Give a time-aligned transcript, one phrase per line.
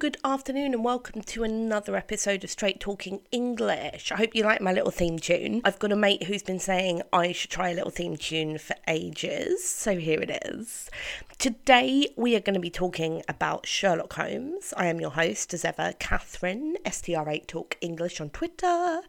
[0.00, 4.10] good afternoon, and welcome to another episode of Straight Talking English.
[4.10, 5.60] I hope you like my little theme tune.
[5.62, 8.74] I've got a mate who's been saying I should try a little theme tune for
[8.88, 10.88] ages, so here it is.
[11.36, 14.72] Today, we are going to be talking about Sherlock Holmes.
[14.74, 19.02] I am your host, as ever, Catherine, STR8 Talk English on Twitter,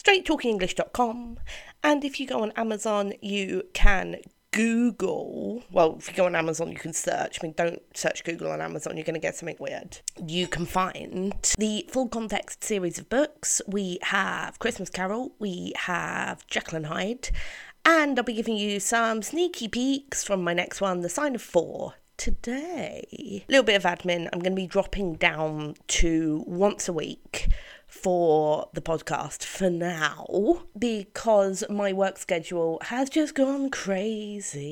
[0.00, 1.40] straighttalkingenglish.com,
[1.82, 4.18] and if you go on Amazon, you can
[4.58, 7.38] Google, well, if you go on Amazon, you can search.
[7.40, 10.00] I mean, don't search Google on Amazon, you're going to get something weird.
[10.20, 13.62] You can find the full context series of books.
[13.68, 17.30] We have Christmas Carol, we have Jekyll and Hyde,
[17.84, 21.42] and I'll be giving you some sneaky peeks from my next one, The Sign of
[21.42, 23.44] Four, today.
[23.48, 24.28] A little bit of admin.
[24.32, 27.48] I'm going to be dropping down to once a week
[27.88, 34.68] for the podcast for now because my work schedule has just gone crazy.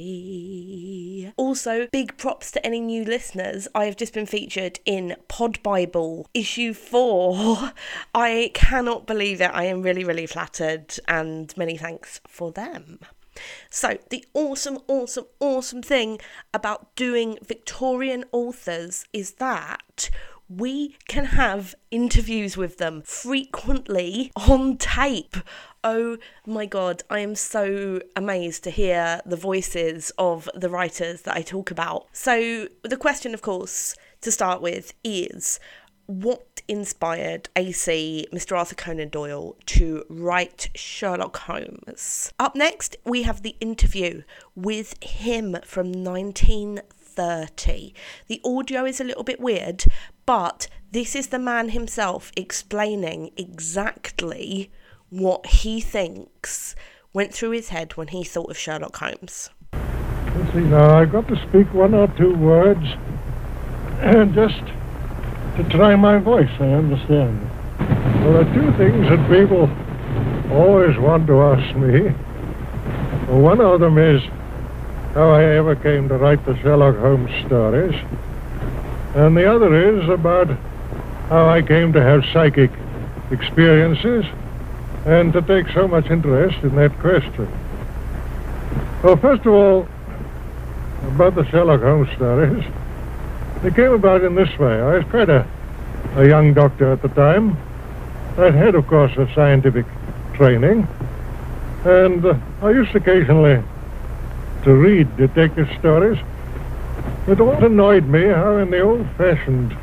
[1.36, 3.66] Also, big props to any new listeners.
[3.74, 7.72] I have just been featured in Pod Bible issue 4.
[8.14, 9.50] I cannot believe it.
[9.52, 13.00] I am really, really flattered and many thanks for them.
[13.70, 16.18] So, the awesome, awesome, awesome thing
[16.54, 20.08] about doing Victorian authors is that
[20.48, 25.36] we can have interviews with them frequently on tape.
[25.82, 31.36] Oh my god, I am so amazed to hear the voices of the writers that
[31.36, 32.06] I talk about.
[32.12, 35.60] So, the question, of course, to start with is
[36.06, 38.56] what inspired AC, Mr.
[38.56, 42.32] Arthur Conan Doyle, to write Sherlock Holmes?
[42.38, 44.22] Up next, we have the interview
[44.54, 45.92] with him from
[47.16, 47.94] 1930.
[48.28, 49.84] The audio is a little bit weird,
[50.24, 54.70] but this is the man himself explaining exactly
[55.10, 56.74] what he thinks
[57.12, 59.50] went through his head when he thought of Sherlock Holmes.
[59.72, 62.84] Let's see now, I've got to speak one or two words
[64.00, 64.60] and just
[65.56, 67.50] to try my voice, I understand.
[67.78, 69.70] There are two things that people
[70.52, 72.10] always want to ask me.
[73.32, 74.22] One of them is
[75.16, 77.94] how I ever came to write the Sherlock Holmes stories.
[79.14, 80.46] And the other is about
[81.30, 82.70] how I came to have psychic
[83.30, 84.26] experiences
[85.06, 87.48] and to take so much interest in that question.
[89.02, 89.88] Well, first of all,
[91.06, 92.62] about the Sherlock Holmes stories,
[93.62, 94.82] they came about in this way.
[94.82, 95.46] I was quite a,
[96.16, 97.56] a young doctor at the time.
[98.36, 99.86] I'd had, of course, a scientific
[100.34, 100.86] training,
[101.86, 103.62] and uh, I used occasionally
[104.66, 106.18] to read detective stories.
[107.28, 109.76] It always annoyed me how in the old-fashioned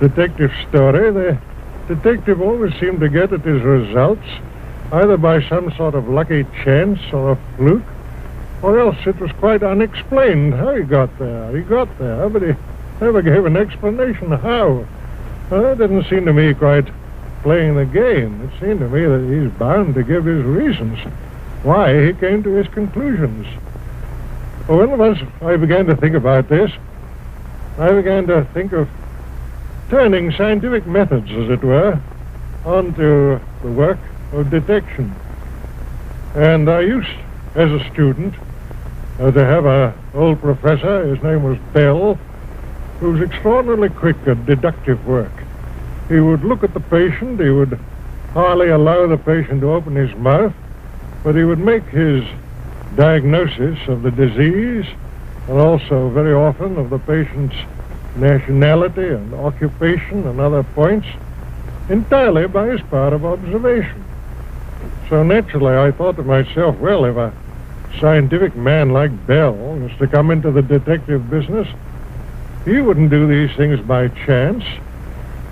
[0.00, 1.38] detective story, the
[1.88, 4.26] detective always seemed to get at his results
[4.92, 7.82] either by some sort of lucky chance or a fluke,
[8.62, 11.54] or else it was quite unexplained how he got there.
[11.54, 12.54] He got there, but he
[12.98, 14.86] never gave an explanation how.
[15.50, 16.88] Well, that didn't seem to me quite
[17.42, 18.40] playing the game.
[18.40, 20.98] It seemed to me that he's bound to give his reasons
[21.62, 23.46] why he came to his conclusions.
[24.70, 26.70] Well, once I began to think about this,
[27.76, 28.88] I began to think of
[29.88, 32.00] turning scientific methods, as it were,
[32.64, 33.98] onto the work
[34.30, 35.12] of detection.
[36.36, 37.10] And I used,
[37.56, 38.32] as a student,
[39.18, 42.14] uh, to have an old professor, his name was Bell,
[43.00, 45.32] who was extraordinarily quick at deductive work.
[46.08, 47.76] He would look at the patient, he would
[48.34, 50.54] hardly allow the patient to open his mouth,
[51.24, 52.22] but he would make his
[52.96, 54.86] diagnosis of the disease
[55.48, 57.56] and also very often of the patient's
[58.16, 61.06] nationality and occupation and other points
[61.88, 64.04] entirely by his power of observation.
[65.08, 67.32] So naturally I thought to myself, well, if a
[67.98, 71.68] scientific man like Bell was to come into the detective business,
[72.64, 74.64] he wouldn't do these things by chance.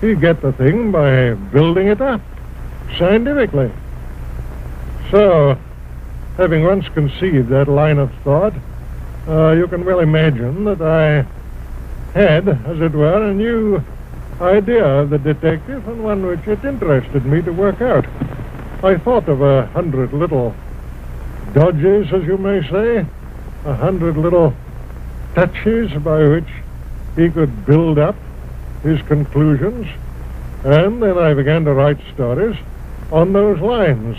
[0.00, 2.20] He'd get the thing by building it up
[2.96, 3.72] scientifically.
[5.10, 5.58] So,
[6.38, 8.54] having once conceived that line of thought,
[9.26, 11.26] uh, you can well imagine that I
[12.16, 13.82] had, as it were, a new
[14.40, 18.06] idea of the detective and one which it interested me to work out.
[18.84, 20.54] I thought of a hundred little
[21.52, 23.04] dodges, as you may say,
[23.64, 24.54] a hundred little
[25.34, 26.48] touches by which
[27.16, 28.14] he could build up
[28.84, 29.88] his conclusions,
[30.64, 32.56] and then I began to write stories
[33.10, 34.16] on those lines.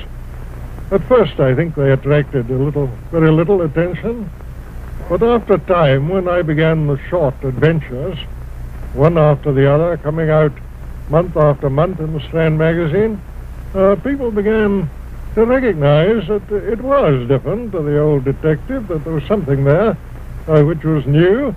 [0.92, 4.30] At first, I think they attracted a little, very little attention,
[5.08, 8.18] but after time, when I began the short adventures,
[8.94, 10.52] one after the other, coming out
[11.10, 13.22] month after month in the Strand magazine,
[13.76, 14.90] uh, people began
[15.36, 19.96] to recognize that it was different to the old detective, that there was something there
[20.48, 21.56] uh, which was new.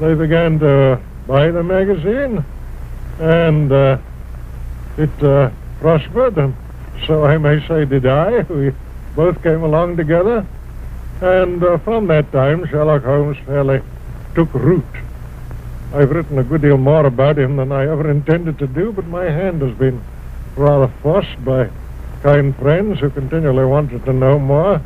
[0.00, 2.44] They began to buy the magazine,
[3.20, 3.98] And uh,
[4.98, 6.54] it uh, prospered, and
[7.06, 8.40] so I may say did I.
[8.42, 8.72] We
[9.14, 10.46] both came along together.
[11.20, 13.80] And uh, from that time, Sherlock Holmes fairly
[14.34, 14.84] took root.
[15.94, 19.06] I've written a good deal more about him than I ever intended to do, but
[19.06, 20.02] my hand has been
[20.56, 21.70] rather forced by
[22.22, 24.80] kind friends who continually wanted to know more.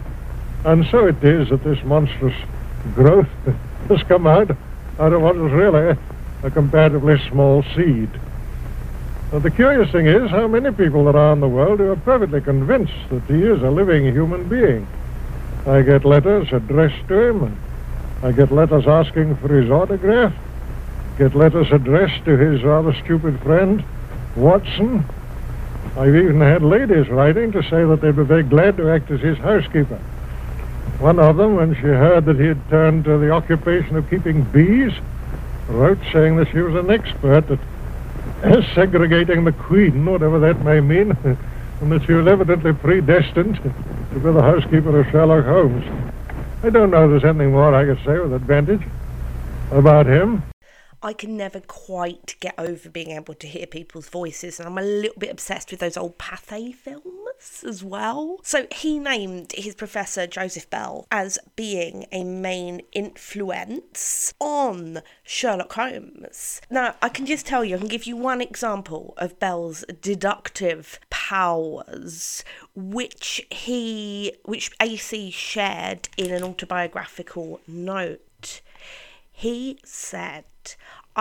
[0.64, 2.36] And so it is that this monstrous
[2.94, 3.28] growth
[3.88, 4.50] has come out
[4.98, 5.96] out of what was really
[6.42, 8.10] a comparatively small seed.
[9.32, 11.96] Now, the curious thing is how many people there are in the world who are
[11.96, 14.88] perfectly convinced that he is a living human being.
[15.66, 17.56] I get letters addressed to him,
[18.24, 20.34] I get letters asking for his autograph,
[21.16, 23.84] get letters addressed to his rather stupid friend,
[24.34, 25.04] Watson.
[25.96, 29.20] I've even had ladies writing to say that they'd be very glad to act as
[29.20, 29.98] his housekeeper.
[30.98, 34.42] One of them, when she heard that he had turned to the occupation of keeping
[34.42, 34.92] bees,
[35.68, 37.58] wrote saying that she was an expert at
[38.74, 41.12] segregating the queen, whatever that may mean,
[41.80, 45.84] and that she was evidently predestined to be the housekeeper of Sherlock Holmes.
[46.62, 48.82] I don't know if there's anything more I could say with advantage
[49.70, 50.42] about him.
[51.02, 54.82] I can never quite get over being able to hear people's voices, and I'm a
[54.82, 57.19] little bit obsessed with those old Pathé films
[57.66, 58.38] as well.
[58.42, 66.60] So he named his professor Joseph Bell as being a main influence on Sherlock Holmes.
[66.70, 70.98] Now, I can just tell you, I can give you one example of Bell's deductive
[71.10, 72.44] powers,
[72.74, 78.60] which he, which AC shared in an autobiographical note.
[79.32, 80.44] He said,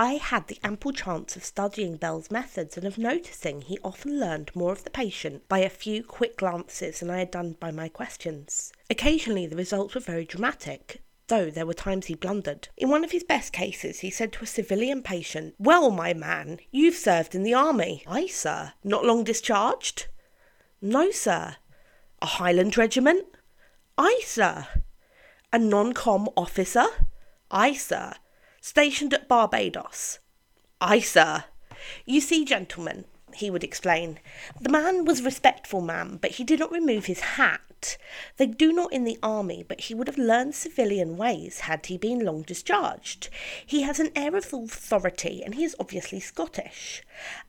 [0.02, 4.50] I had the ample chance of studying Bell's methods and of noticing he often learned
[4.56, 7.90] more of the patient by a few quick glances than I had done by my
[7.90, 8.72] questions.
[8.90, 12.70] Occasionally the results were very dramatic, though there were times he blundered.
[12.78, 16.60] In one of his best cases, he said to a civilian patient, Well, my man,
[16.72, 18.06] you've served in the army.
[18.08, 18.72] Aye, sir.
[18.86, 20.08] Not long discharged?
[20.82, 21.58] No, sir.
[22.22, 23.26] A Highland regiment?
[23.98, 24.66] Aye, sir.
[25.52, 26.88] A non com officer?
[27.52, 28.14] Aye, sir.
[28.70, 30.20] Stationed at Barbados.
[30.80, 31.46] Aye, sir.
[32.06, 34.20] You see, gentlemen, he would explain,
[34.62, 37.98] the man was respectful man, but he did not remove his hat.
[38.38, 41.98] They do not in the army, but he would have learned civilian ways had he
[41.98, 43.30] been long discharged.
[43.66, 47.02] He has an air of authority, and he is obviously Scottish.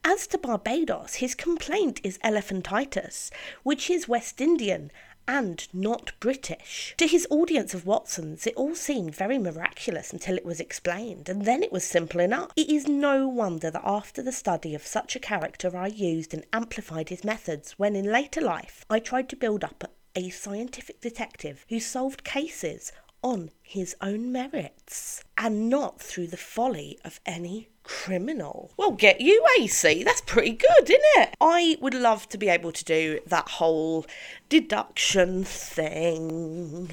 [0.03, 3.31] As to Barbados, his complaint is elephantitis,
[3.63, 4.91] which is West Indian,
[5.29, 6.95] and not British.
[6.99, 11.45] To his audience of Watsons, it all seemed very miraculous until it was explained, and
[11.45, 12.51] then it was simple enough.
[12.57, 16.45] It is no wonder that after the study of such a character, I used and
[16.53, 19.85] amplified his methods when in later life I tried to build up
[20.17, 26.99] a scientific detective who solved cases on his own merits and not through the folly
[27.05, 28.71] of any criminal.
[28.77, 30.05] Well, get you, AC.
[30.05, 31.35] That's pretty good, isn't it?
[31.41, 34.07] I would love to be able to do that whole
[34.49, 36.91] deduction thing.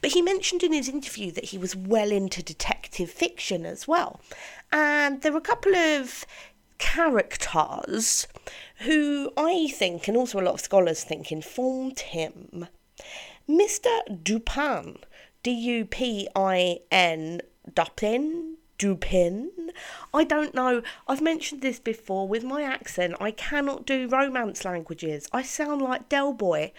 [0.00, 4.20] But he mentioned in his interview that he was well into detective fiction as well.
[4.72, 6.26] And there were a couple of
[6.78, 8.26] characters
[8.78, 12.66] who I think, and also a lot of scholars think, informed him.
[13.48, 14.00] Mr.
[14.22, 14.98] Dupin,
[15.42, 17.40] D U P I N,
[17.74, 19.50] Dupin, Dupin.
[20.12, 20.82] I don't know.
[21.06, 22.26] I've mentioned this before.
[22.28, 25.28] With my accent, I cannot do romance languages.
[25.32, 26.72] I sound like Del Boy.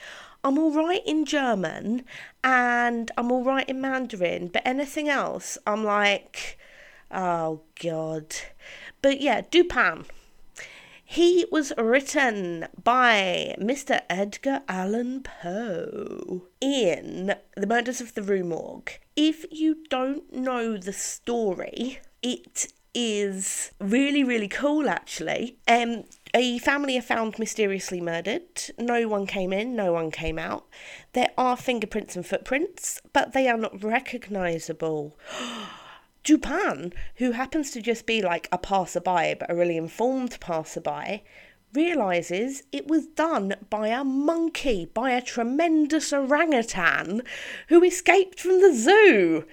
[0.44, 2.04] I'm all right in German
[2.44, 6.58] and I'm all right in Mandarin, but anything else, I'm like,
[7.12, 8.36] oh God.
[9.02, 10.06] But yeah, Dupin.
[11.12, 14.00] He was written by Mr.
[14.10, 18.98] Edgar Allan Poe in The Murders of the Rue Morgue.
[19.18, 25.58] If you don't know the story, it is really, really cool actually.
[25.68, 28.72] Um, a family are found mysteriously murdered.
[28.80, 30.66] No one came in, no one came out.
[31.12, 35.20] There are fingerprints and footprints, but they are not recognisable.
[36.24, 41.24] Dupin, who happens to just be like a passerby, but a really informed passerby,
[41.74, 47.22] realizes it was done by a monkey, by a tremendous orangutan
[47.70, 49.46] who escaped from the zoo.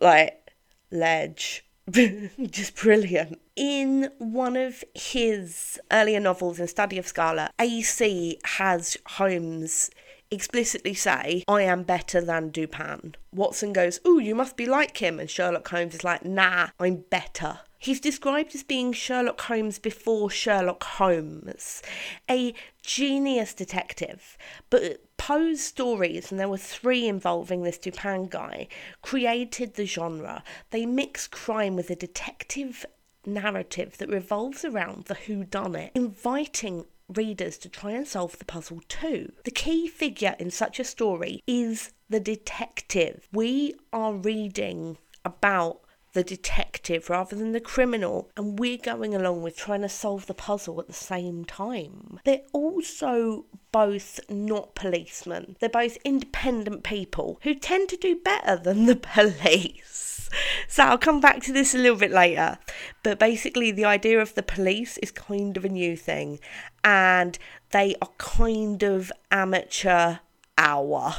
[0.00, 0.52] Like,
[0.90, 1.64] ledge.
[1.92, 3.40] just brilliant.
[3.56, 9.90] In one of his earlier novels, in Study of Scarlet, AC has Holmes
[10.30, 13.14] explicitly say, I am better than Dupin.
[13.32, 15.18] Watson goes, Ooh, you must be like him.
[15.18, 17.60] And Sherlock Holmes is like, Nah, I'm better.
[17.78, 21.82] He's described as being Sherlock Holmes before Sherlock Holmes,
[22.30, 24.36] a genius detective.
[24.68, 28.68] But Poe's stories, and there were three involving this Dupin guy,
[29.00, 30.44] created the genre.
[30.72, 32.84] They mix crime with a detective
[33.24, 36.84] narrative that revolves around the whodunit, inviting
[37.16, 39.32] readers to try and solve the puzzle too.
[39.44, 43.28] The key figure in such a story is the detective.
[43.32, 45.80] We are reading about
[46.12, 50.34] the detective rather than the criminal, and we're going along with trying to solve the
[50.34, 52.18] puzzle at the same time.
[52.24, 58.86] They're also both not policemen, they're both independent people who tend to do better than
[58.86, 59.99] the police.
[60.68, 62.58] So I'll come back to this a little bit later.
[63.02, 66.38] But basically, the idea of the police is kind of a new thing,
[66.84, 67.36] and
[67.70, 70.18] they are kind of amateur
[70.56, 71.14] hour.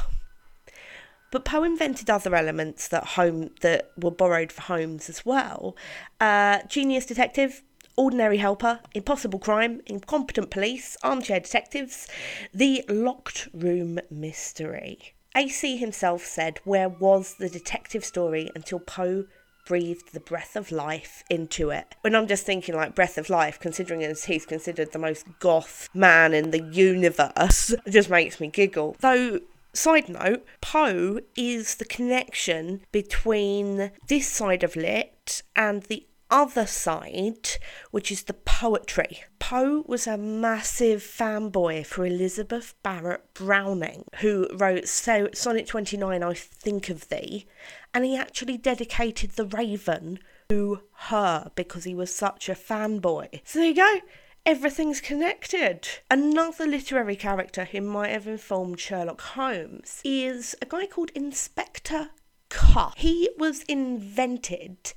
[1.30, 5.76] But Poe invented other elements that home that were borrowed for Holmes as well.
[6.20, 7.62] Uh, genius detective,
[7.96, 12.06] ordinary helper, impossible crime, incompetent police, armchair detectives,
[12.52, 15.14] the locked room mystery.
[15.34, 19.24] AC himself said, Where was the detective story until Poe
[19.64, 21.94] breathed the breath of life into it.
[22.00, 25.88] When I'm just thinking like breath of life, considering as he's considered the most goth
[25.94, 28.96] man in the universe, it just makes me giggle.
[29.00, 29.40] Though
[29.74, 37.50] Side note, Poe is the connection between this side of lit and the other side,
[37.90, 39.22] which is the poetry.
[39.38, 46.34] Poe was a massive fanboy for Elizabeth Barrett Browning, who wrote so- Sonnet 29, I
[46.34, 47.46] Think of Thee,
[47.92, 53.42] and he actually dedicated The Raven to her because he was such a fanboy.
[53.44, 54.00] So there you go
[54.44, 55.88] everything's connected.
[56.10, 62.10] Another literary character who might have informed Sherlock Holmes is a guy called Inspector
[62.48, 62.94] Cuff.
[62.96, 64.92] He was invented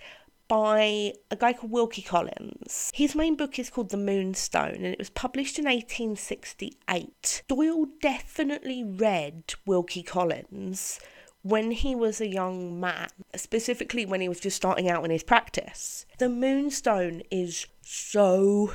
[0.48, 2.92] by a guy called Wilkie Collins.
[2.94, 7.44] His main book is called The Moonstone and it was published in 1868.
[7.48, 11.00] Doyle definitely read Wilkie Collins
[11.42, 15.24] when he was a young man, specifically when he was just starting out in his
[15.24, 16.06] practice.
[16.18, 18.72] The Moonstone is so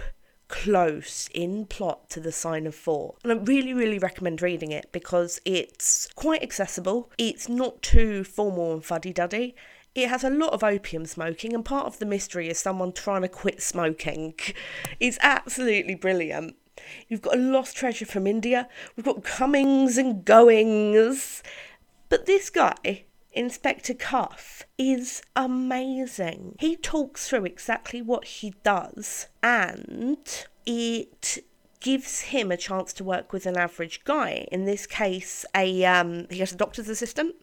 [0.46, 3.14] close in plot to the sign of four.
[3.24, 7.10] And I really, really recommend reading it because it's quite accessible.
[7.18, 9.54] It's not too formal and fuddy duddy.
[9.94, 13.22] It has a lot of opium smoking, and part of the mystery is someone trying
[13.22, 14.34] to quit smoking.
[15.00, 16.56] It's absolutely brilliant.
[17.08, 21.42] You've got a lost treasure from India, we've got comings and goings.
[22.08, 26.56] But this guy, Inspector Cuff is amazing.
[26.58, 30.18] He talks through exactly what he does and
[30.66, 31.44] it
[31.80, 34.46] gives him a chance to work with an average guy.
[34.50, 37.36] In this case, a um, he has a doctor's assistant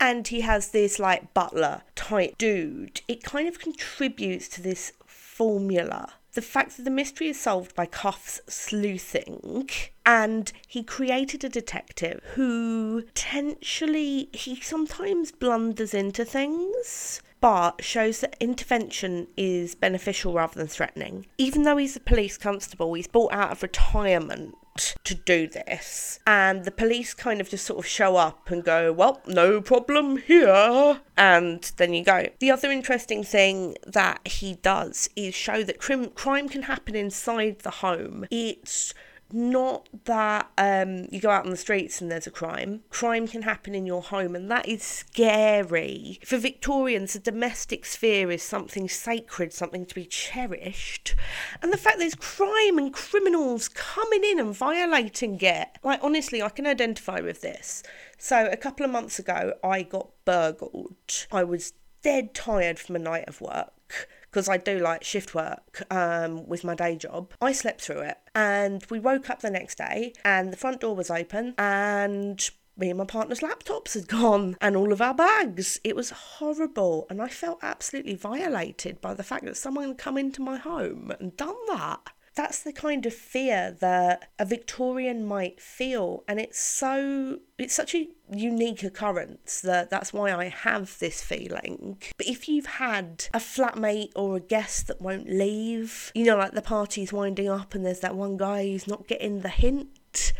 [0.00, 3.02] and he has this like butler type dude.
[3.06, 7.86] It kind of contributes to this formula the fact that the mystery is solved by
[7.86, 9.68] Cuff's sleuthing,
[10.06, 18.36] and he created a detective who potentially he sometimes blunders into things but shows that
[18.38, 21.24] intervention is beneficial rather than threatening.
[21.38, 26.18] Even though he's a police constable, he's brought out of retirement to do this.
[26.26, 30.18] And the police kind of just sort of show up and go, well, no problem
[30.18, 31.00] here.
[31.16, 32.28] And then you go.
[32.38, 37.60] The other interesting thing that he does is show that crim- crime can happen inside
[37.60, 38.26] the home.
[38.30, 38.94] It's
[39.32, 42.82] not that um, you go out on the streets and there's a crime.
[42.90, 46.18] Crime can happen in your home, and that is scary.
[46.24, 51.14] For Victorians, the domestic sphere is something sacred, something to be cherished.
[51.62, 55.68] And the fact there's crime and criminals coming in and violating it.
[55.82, 57.82] Like, honestly, I can identify with this.
[58.18, 61.26] So, a couple of months ago, I got burgled.
[61.32, 61.72] I was
[62.02, 66.64] dead tired from a night of work because I do like shift work um, with
[66.64, 67.32] my day job.
[67.40, 70.94] I slept through it and we woke up the next day and the front door
[70.94, 75.80] was open and me and my partner's laptops had gone and all of our bags.
[75.84, 80.16] It was horrible and I felt absolutely violated by the fact that someone had come
[80.16, 85.60] into my home and done that that's the kind of fear that a Victorian might
[85.60, 91.22] feel, and it's so it's such a unique occurrence that that's why I have this
[91.22, 91.98] feeling.
[92.16, 96.52] But if you've had a flatmate or a guest that won't leave, you know, like
[96.52, 100.32] the party's winding up and there's that one guy who's not getting the hint,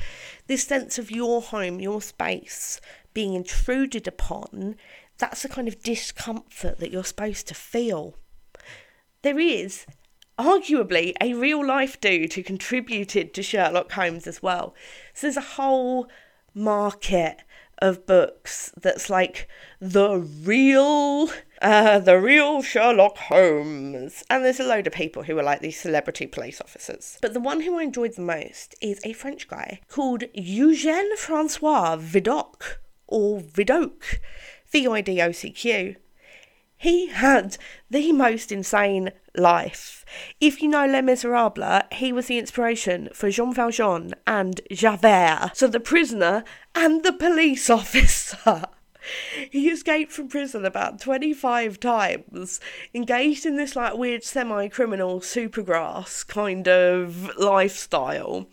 [0.47, 2.81] this sense of your home, your space
[3.13, 4.77] being intruded upon,
[5.19, 8.17] that's the kind of discomfort that you're supposed to feel.
[9.23, 9.85] There is
[10.41, 14.75] arguably a real life dude who contributed to Sherlock Holmes as well.
[15.15, 16.09] So there's a whole
[16.55, 17.43] market
[17.83, 19.49] of books that's like
[19.81, 21.31] the real
[21.63, 24.23] uh, the real Sherlock Holmes.
[24.29, 27.19] And there's a load of people who are like these celebrity police officers.
[27.23, 31.97] But the one who I enjoyed the most is a French guy called Eugène Francois
[31.97, 34.19] Vidocq or Vidocq,
[34.71, 35.97] V I D O C Q.
[36.77, 37.59] He had
[37.91, 40.05] the most insane life.
[40.41, 45.67] If you know Les Miserables, he was the inspiration for Jean Valjean and Javert, so
[45.67, 46.45] the prisoner
[46.75, 48.67] and the police officer.
[49.51, 52.61] He escaped from prison about 25 times,
[52.95, 58.47] engaged in this like weird semi criminal supergrass kind of lifestyle,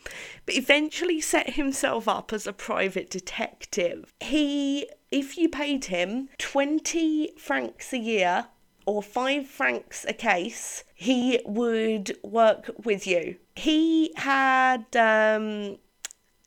[0.45, 4.13] but eventually set himself up as a private detective.
[4.21, 8.47] He, if you paid him 20 francs a year
[8.87, 13.35] or five francs a case, he would work with you.
[13.55, 15.77] He had um,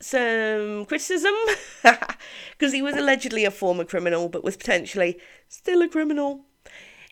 [0.00, 1.35] some criticism
[2.52, 5.18] because he was allegedly a former criminal but was potentially
[5.49, 6.47] still a criminal.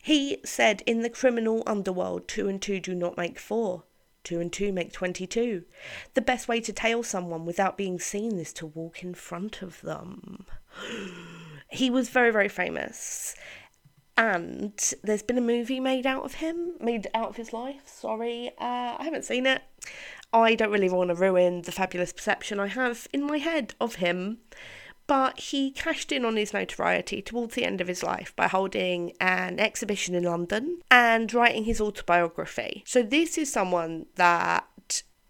[0.03, 3.85] He said in the criminal underworld, two and two do not make four.
[4.25, 5.65] Two and two make 22.
[6.15, 9.83] The best way to tail someone without being seen is to walk in front of
[9.83, 10.47] them.
[11.71, 13.37] He was very, very famous.
[14.19, 14.73] And
[15.05, 17.83] there's been a movie made out of him, made out of his life.
[17.87, 19.63] Sorry, uh, I haven't seen it.
[20.33, 23.95] I don't really want to ruin the fabulous perception I have in my head of
[23.95, 24.39] him,
[25.07, 29.13] but he cashed in on his notoriety towards the end of his life by holding
[29.21, 32.83] an exhibition in London and writing his autobiography.
[32.89, 34.65] So, this is someone that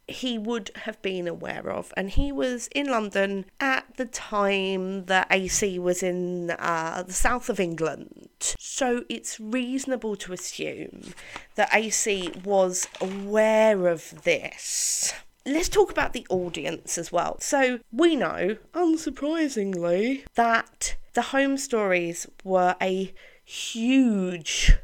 [0.08, 1.92] he would have been aware of.
[1.96, 7.50] And he was in London at the time that AC was in uh, the south
[7.50, 8.27] of England.
[8.58, 11.14] So it's reasonable to assume
[11.54, 15.14] that AC was aware of this.
[15.46, 17.38] Let's talk about the audience as well.
[17.40, 23.12] So, we know, unsurprisingly, that the Holmes stories were a
[23.44, 24.76] huge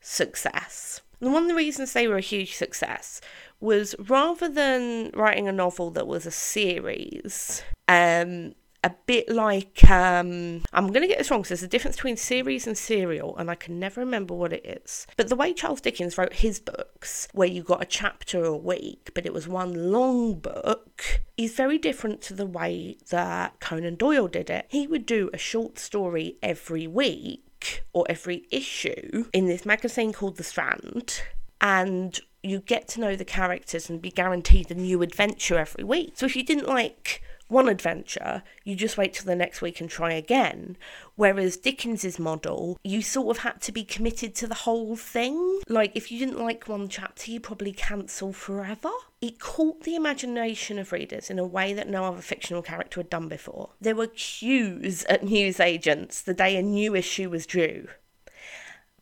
[0.00, 1.00] success.
[1.20, 3.20] And one of the reasons they were a huge success
[3.60, 8.54] was rather than writing a novel that was a series, um,
[8.84, 12.66] a bit like um, I'm going to get this wrong there's a difference between series
[12.66, 15.06] and serial, and I can never remember what it is.
[15.16, 19.10] But the way Charles Dickens wrote his books, where you got a chapter a week,
[19.14, 24.28] but it was one long book, is very different to the way that Conan Doyle
[24.28, 24.66] did it.
[24.68, 30.36] He would do a short story every week or every issue in this magazine called
[30.36, 31.22] The Strand.
[31.60, 36.14] And you get to know the characters and be guaranteed a new adventure every week.
[36.16, 39.88] So if you didn't like one adventure, you just wait till the next week and
[39.88, 40.76] try again.
[41.14, 45.60] Whereas Dickens's model, you sort of had to be committed to the whole thing.
[45.68, 48.90] Like if you didn't like one chapter, you probably cancel forever.
[49.20, 53.10] It caught the imagination of readers in a way that no other fictional character had
[53.10, 53.70] done before.
[53.80, 57.88] There were queues at newsagents the day a new issue was due.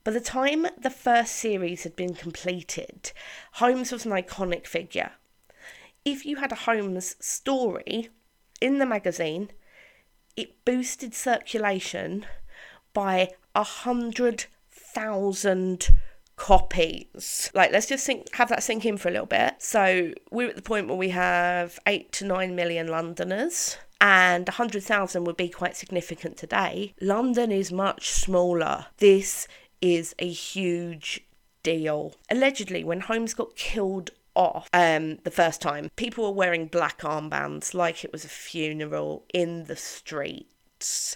[0.02, 3.12] By the time the first series had been completed,
[3.52, 5.12] Holmes was an iconic figure.
[6.04, 8.08] If you had a Holmes story
[8.60, 9.50] in the magazine,
[10.36, 12.26] it boosted circulation
[12.92, 15.90] by a hundred thousand
[16.36, 17.50] copies.
[17.54, 19.54] Like, let's just think, have that sink in for a little bit.
[19.58, 24.52] So, we're at the point where we have eight to nine million Londoners and a
[24.52, 26.94] 100,000 would be quite significant today.
[27.00, 28.86] London is much smaller.
[28.96, 29.46] This
[29.82, 31.20] is a huge
[31.62, 32.14] deal.
[32.30, 37.74] Allegedly, when Holmes got killed off um, the first time, people were wearing black armbands
[37.74, 40.49] like it was a funeral in the street.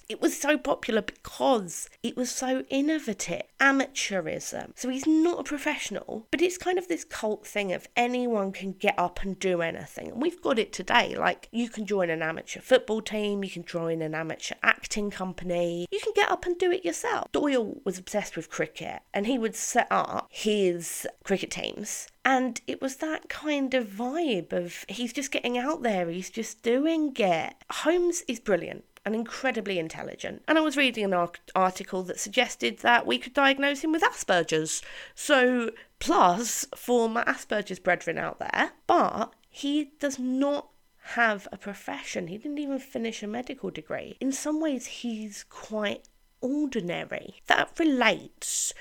[0.08, 3.42] It was so popular because it was so innovative.
[3.60, 4.72] Amateurism.
[4.74, 8.72] So he's not a professional, but it's kind of this cult thing of anyone can
[8.72, 10.08] get up and do anything.
[10.10, 11.16] And we've got it today.
[11.16, 15.86] Like you can join an amateur football team, you can join an amateur acting company,
[15.90, 17.32] you can get up and do it yourself.
[17.32, 22.80] Doyle was obsessed with cricket and he would set up his cricket teams and it
[22.80, 27.54] was that kind of vibe of he's just getting out there, he's just doing it.
[27.70, 30.42] Holmes is brilliant and incredibly intelligent.
[30.48, 34.82] And I was reading an article that suggested that we could diagnose him with Asperger's.
[35.14, 40.68] So, plus for my Asperger's brethren out there, but he does not
[41.08, 42.28] have a profession.
[42.28, 44.16] He didn't even finish a medical degree.
[44.20, 46.08] In some ways, he's quite
[46.40, 47.42] ordinary.
[47.46, 48.72] That relates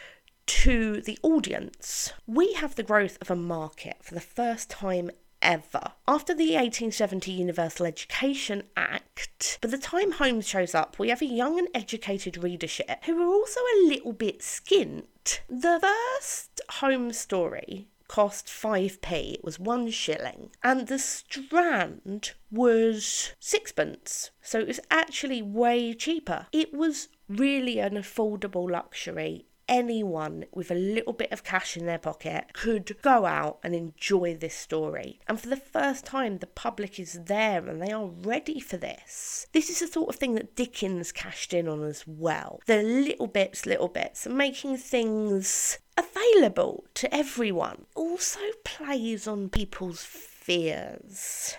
[0.45, 2.13] to the audience.
[2.25, 5.12] We have the growth of a market for the first time
[5.43, 5.91] ever.
[6.08, 11.25] After the 1870 Universal Education Act, by the time Holmes shows up, we have a
[11.25, 15.39] young and educated readership who are also a little bit skint.
[15.49, 24.32] The first Holmes story cost 5p, it was one shilling, and the Strand was sixpence,
[24.41, 26.47] so it was actually way cheaper.
[26.51, 31.97] It was really an affordable luxury anyone with a little bit of cash in their
[31.97, 35.19] pocket could go out and enjoy this story.
[35.27, 39.47] And for the first time, the public is there and they are ready for this.
[39.51, 42.62] This is the sort of thing that Dickens cashed in on as well.
[42.67, 47.86] The little bits, little bits, and making things available to everyone.
[47.95, 51.57] Also plays on people's fears.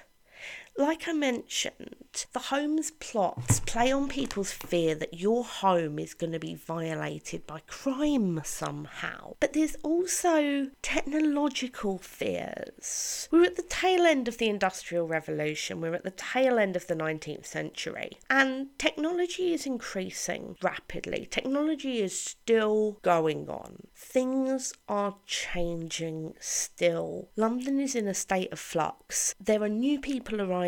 [0.77, 6.33] Like I mentioned, the Holmes plots play on people's fear that your home is going
[6.33, 9.37] to be violated by crime somehow.
[9.39, 13.29] But there's also technological fears.
[13.31, 16.89] We're at the tail end of the Industrial Revolution, we're at the tail end of
[16.89, 21.29] the 19th century, and technology is increasing rapidly.
[21.31, 23.87] Technology is still going on.
[23.95, 27.29] Things are changing still.
[27.37, 29.37] London is in a state of flux.
[29.41, 30.63] There are new people arriving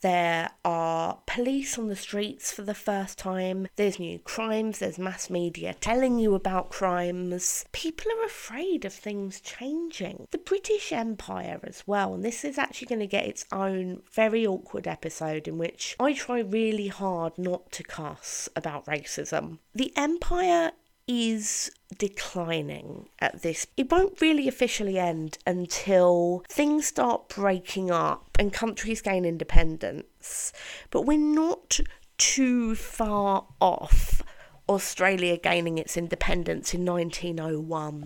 [0.00, 3.68] There are police on the streets for the first time.
[3.76, 4.78] There's new crimes.
[4.78, 7.64] There's mass media telling you about crimes.
[7.72, 10.26] People are afraid of things changing.
[10.30, 14.46] The British Empire, as well, and this is actually going to get its own very
[14.46, 19.58] awkward episode in which I try really hard not to cuss about racism.
[19.74, 20.72] The Empire
[21.08, 23.66] is declining at this.
[23.76, 30.52] It won't really officially end until things start breaking up and countries gain independence.
[30.90, 31.80] But we're not
[32.18, 34.22] too far off
[34.68, 38.04] Australia gaining its independence in 1901.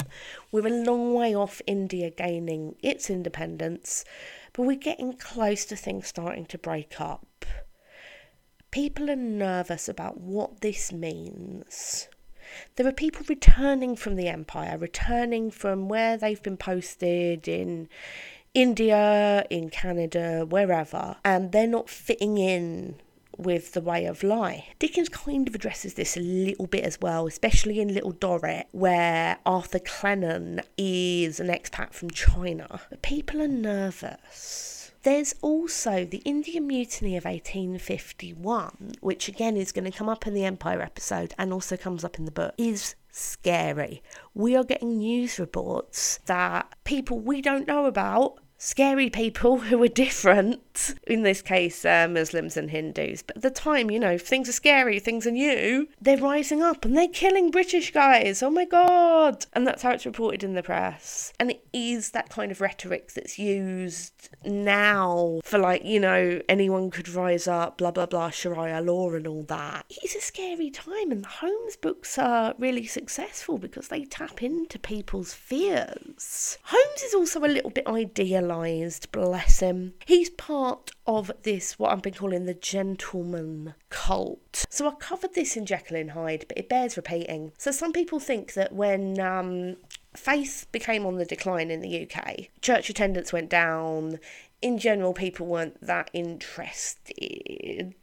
[0.52, 4.04] We're a long way off India gaining its independence,
[4.52, 7.44] but we're getting close to things starting to break up.
[8.70, 12.08] People are nervous about what this means.
[12.76, 17.88] There are people returning from the empire, returning from where they've been posted in
[18.54, 22.96] India, in Canada, wherever, and they're not fitting in
[23.38, 24.64] with the way of life.
[24.78, 29.38] Dickens kind of addresses this a little bit as well, especially in Little Dorrit, where
[29.46, 32.80] Arthur Clennam is an expat from China.
[32.90, 39.90] But people are nervous there's also the Indian Mutiny of 1851, which again is going
[39.90, 42.94] to come up in the Empire episode and also comes up in the book, is
[43.10, 44.02] scary.
[44.34, 49.88] We are getting news reports that people we don't know about scary people who are
[49.88, 50.60] different,
[51.06, 53.22] in this case, uh, Muslims and Hindus.
[53.22, 56.84] But at the time, you know, things are scary, things are new, they're rising up
[56.84, 58.42] and they're killing British guys.
[58.42, 59.46] Oh my God.
[59.52, 61.32] And that's how it's reported in the press.
[61.38, 66.90] And it is that kind of rhetoric that's used now for, like, you know, anyone
[66.90, 69.84] could rise up, blah, blah, blah, Sharia law and all that.
[69.90, 74.78] It's a scary time, and the Holmes books are really successful because they tap into
[74.78, 76.58] people's fears.
[76.64, 79.94] Holmes is also a little bit idealised bless him.
[80.06, 80.61] He's part
[81.06, 84.64] of this, what I've been calling the gentleman cult.
[84.68, 87.52] So I covered this in Jekyll and Hyde, but it bears repeating.
[87.58, 89.76] So some people think that when um,
[90.14, 94.18] faith became on the decline in the UK, church attendance went down,
[94.62, 97.94] in general, people weren't that interested.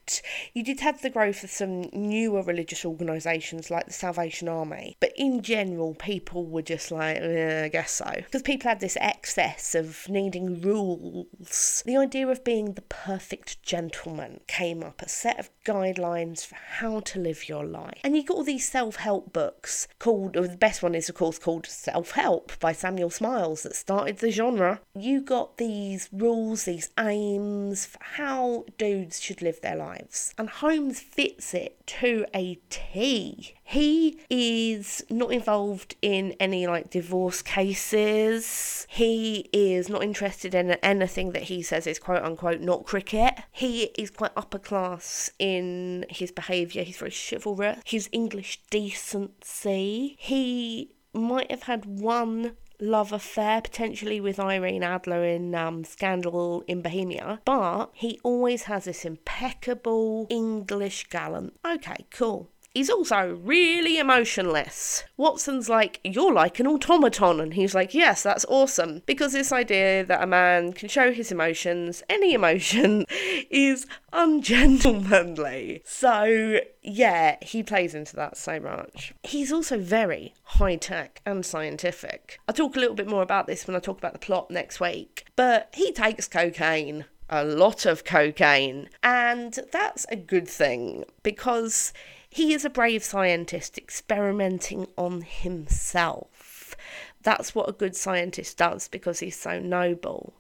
[0.54, 5.14] You did have the growth of some newer religious organisations like the Salvation Army, but
[5.16, 8.12] in general, people were just like, eh, I guess so.
[8.16, 11.84] Because people had this excess of needing rules.
[11.86, 17.00] The idea of being the perfect gentleman came up, a set of guidelines for how
[17.02, 18.00] to live your life.
[18.04, 21.40] And you got all these self help books called, the best one is, of course,
[21.40, 24.82] called Self Help by Samuel Smiles that started the genre.
[24.96, 30.34] You got these rules these aims for how dudes should live their lives.
[30.38, 33.56] And Holmes fits it to a T.
[33.64, 38.88] He is not involved in any like divorce cases.
[38.90, 43.36] He is not interested in anything that he says is quote unquote not cricket.
[43.52, 46.84] He is quite upper class in his behaviour.
[46.84, 47.80] He's very chivalrous.
[47.86, 50.16] His English decency.
[50.20, 56.82] He might have had one love affair potentially with Irene Adler in um, Scandal in
[56.82, 61.54] Bohemia, but he always has this impeccable English gallant.
[61.66, 62.50] Okay, cool.
[62.80, 65.04] He's also really emotionless.
[65.18, 67.42] Watson's like, You're like an automaton.
[67.42, 69.02] And he's like, Yes, that's awesome.
[69.06, 73.06] Because this idea that a man can show his emotions, any emotion,
[73.50, 75.82] is ungentlemanly.
[75.84, 79.14] So, yeah, he plays into that so much.
[79.24, 82.40] He's also very high tech and scientific.
[82.48, 84.80] I'll talk a little bit more about this when I talk about the plot next
[84.80, 85.26] week.
[85.36, 88.90] But he takes cocaine a lot of cocaine.
[89.04, 91.94] And that's a good thing because
[92.30, 96.76] he is a brave scientist experimenting on himself.
[97.24, 100.34] That's what a good scientist does because he's so noble.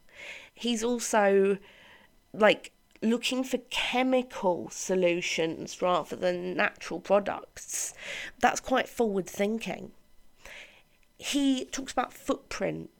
[0.53, 1.57] He's also
[2.33, 2.71] like
[3.01, 7.93] looking for chemical solutions rather than natural products.
[8.39, 9.91] That's quite forward thinking.
[11.17, 12.91] He talks about footprints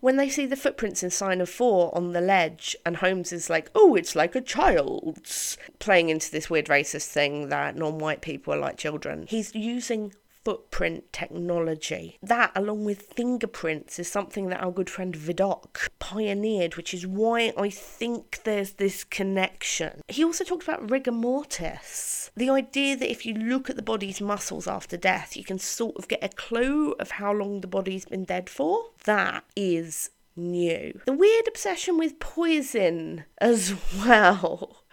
[0.00, 3.50] when they see the footprints in Sign of Four on the ledge, and Holmes is
[3.50, 8.22] like, oh, it's like a child's, playing into this weird racist thing that non white
[8.22, 12.18] people are like children, he's using footprint technology.
[12.22, 17.52] That, along with fingerprints, is something that our good friend Vidocq pioneered, which is why
[17.56, 20.00] I think there's this connection.
[20.08, 22.30] He also talked about rigor mortis.
[22.36, 25.96] The idea that if you look at the body's muscles after death, you can sort
[25.96, 28.90] of get a clue of how long the body's been dead for.
[29.04, 31.00] That is new.
[31.06, 34.84] The weird obsession with poison as well.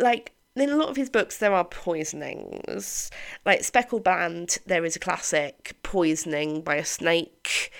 [0.00, 3.10] like, in a lot of his books, there are poisonings.
[3.44, 7.72] Like Speckled Band, there is a classic poisoning by a snake.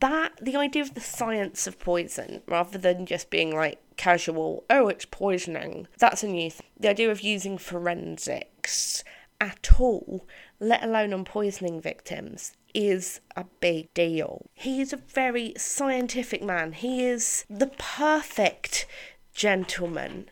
[0.00, 4.88] That, the idea of the science of poison, rather than just being like casual, oh,
[4.88, 6.66] it's poisoning, that's a new thing.
[6.78, 9.04] The idea of using forensics
[9.40, 10.26] at all,
[10.58, 14.50] let alone on poisoning victims, is a big deal.
[14.54, 16.72] He is a very scientific man.
[16.72, 18.86] He is the perfect
[19.32, 20.30] gentleman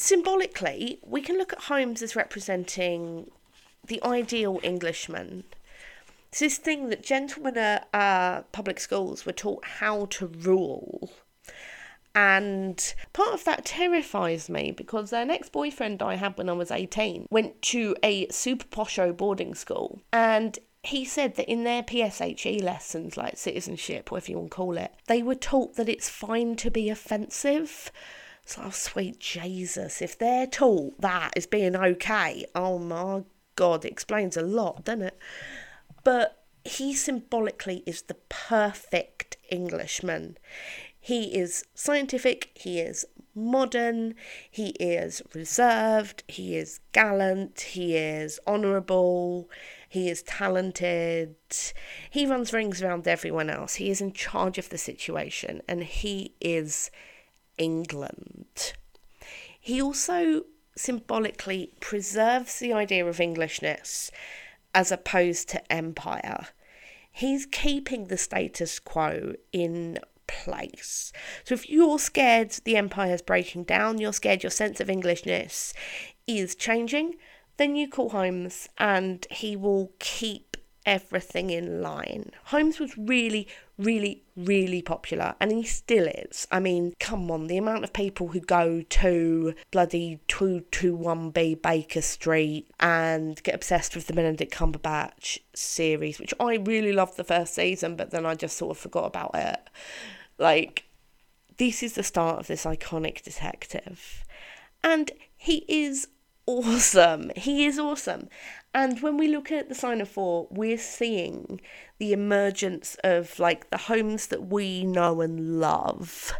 [0.00, 3.30] symbolically, we can look at Holmes as representing
[3.86, 5.44] the ideal Englishman.
[6.28, 11.10] It's this thing that gentlemen at uh, public schools were taught how to rule.
[12.14, 16.70] And part of that terrifies me because an ex boyfriend I had when I was
[16.70, 20.00] 18 went to a super posho boarding school.
[20.12, 24.76] And he said that in their PSHE lessons, like citizenship, whatever you want to call
[24.76, 27.92] it, they were taught that it's fine to be offensive.
[28.50, 33.22] So, oh, sweet Jesus, if they're taught that as being okay, oh my
[33.54, 35.18] God, it explains a lot, doesn't it?
[36.02, 40.36] But he symbolically is the perfect Englishman.
[40.98, 44.16] He is scientific, he is modern,
[44.50, 49.48] he is reserved, he is gallant, he is honourable,
[49.88, 51.36] he is talented,
[52.10, 56.34] he runs rings around everyone else, he is in charge of the situation, and he
[56.40, 56.90] is
[57.60, 58.72] England.
[59.60, 60.44] He also
[60.76, 64.10] symbolically preserves the idea of Englishness
[64.74, 66.48] as opposed to empire.
[67.12, 71.12] He's keeping the status quo in place.
[71.44, 75.74] So if you're scared the empire is breaking down, you're scared your sense of Englishness
[76.26, 77.16] is changing,
[77.58, 80.49] then you call Holmes and he will keep
[80.86, 82.30] everything in line.
[82.44, 83.46] Holmes was really,
[83.78, 86.46] really, really popular, and he still is.
[86.50, 92.68] I mean, come on, the amount of people who go to bloody 221B Baker Street
[92.80, 97.96] and get obsessed with the Benedict Cumberbatch series, which I really loved the first season,
[97.96, 99.60] but then I just sort of forgot about it.
[100.38, 100.84] Like,
[101.58, 104.24] this is the start of this iconic detective.
[104.82, 106.08] And he is
[106.50, 107.30] awesome.
[107.36, 108.28] He is awesome.
[108.74, 111.60] And when we look at the sign of four, we're seeing
[111.98, 116.32] the emergence of like the Holmes that we know and love.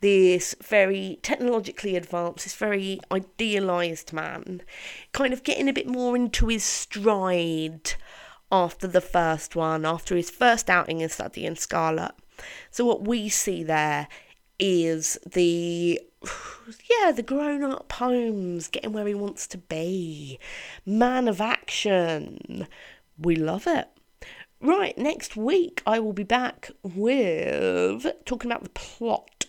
[0.00, 4.62] This very technologically advanced, this very idealized man,
[5.12, 7.94] kind of getting a bit more into his stride
[8.52, 12.12] after the first one, after his first outing in Study in Scarlet.
[12.70, 14.08] So, what we see there
[14.58, 16.00] is the
[16.90, 20.38] yeah, the grown up Holmes, getting where he wants to be.
[20.84, 22.66] Man of action.
[23.18, 23.88] We love it.
[24.60, 29.44] Right, next week I will be back with talking about the plot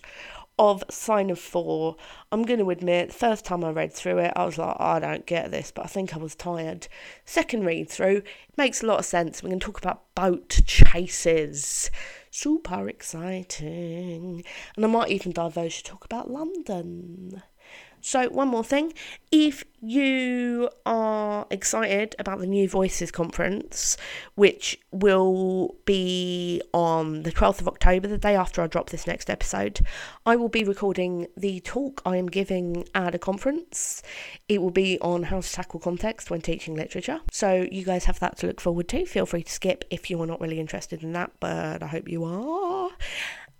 [0.59, 1.95] of Sign of Four.
[2.31, 4.99] I'm going to admit, first time I read through it, I was like, oh, I
[4.99, 6.87] don't get this, but I think I was tired.
[7.25, 9.41] Second read through, it makes a lot of sense.
[9.41, 11.91] We're going to talk about boat chases
[12.37, 14.43] super exciting.
[14.75, 17.41] And I might even diverge to talk about London.
[18.07, 18.93] So, one more thing
[19.33, 23.97] if you are excited about the New Voices conference,
[24.35, 29.29] which will be on the 12th of October, the day after I drop this next
[29.29, 29.81] episode,
[30.25, 34.01] I will be recording the talk I am giving at a conference.
[34.47, 37.19] It will be on how to tackle context when teaching literature.
[37.29, 39.05] So, you guys have that to look forward to.
[39.05, 42.07] Feel free to skip if you are not really interested in that, but I hope
[42.07, 42.89] you are.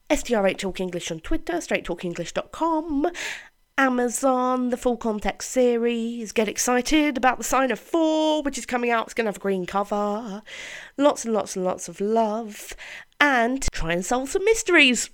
[0.10, 3.08] STR8 Talk English on Twitter, straighttalkenglish.com,
[3.80, 6.32] Amazon, the full context series.
[6.32, 9.06] Get excited about the sign of four, which is coming out.
[9.06, 10.42] It's going to have a green cover.
[10.98, 12.76] Lots and lots and lots of love.
[13.22, 15.12] And try and solve some mysteries.